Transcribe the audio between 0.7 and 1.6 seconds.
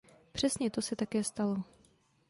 se také stalo.